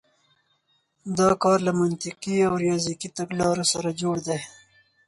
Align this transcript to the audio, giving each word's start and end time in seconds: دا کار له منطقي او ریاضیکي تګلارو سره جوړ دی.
دا 1.19 1.29
کار 1.43 1.57
له 1.67 1.71
منطقي 1.79 2.37
او 2.47 2.53
ریاضیکي 2.63 3.09
تګلارو 3.17 3.63
سره 3.73 3.89
جوړ 4.01 4.15
دی. 4.27 4.39